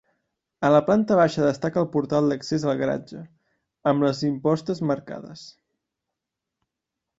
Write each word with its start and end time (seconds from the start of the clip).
A 0.69 0.69
la 0.75 0.77
planta 0.85 1.17
baixa 1.19 1.43
destaca 1.47 1.79
el 1.81 1.89
portal 1.97 2.31
d'accés 2.31 2.65
al 2.71 2.81
garatge, 2.81 3.21
amb 3.93 4.07
les 4.07 4.25
impostes 4.31 4.83
marcades. 4.95 5.47